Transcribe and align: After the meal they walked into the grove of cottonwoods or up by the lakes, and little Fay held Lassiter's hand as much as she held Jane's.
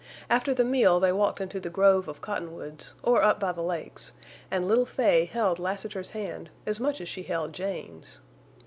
After 0.31 0.51
the 0.51 0.65
meal 0.65 0.99
they 0.99 1.11
walked 1.11 1.41
into 1.41 1.59
the 1.59 1.69
grove 1.69 2.07
of 2.07 2.21
cottonwoods 2.21 2.95
or 3.03 3.21
up 3.21 3.39
by 3.39 3.51
the 3.51 3.61
lakes, 3.61 4.13
and 4.49 4.67
little 4.67 4.87
Fay 4.87 5.25
held 5.25 5.59
Lassiter's 5.59 6.09
hand 6.09 6.49
as 6.65 6.79
much 6.79 6.99
as 6.99 7.07
she 7.07 7.21
held 7.21 7.53
Jane's. 7.53 8.19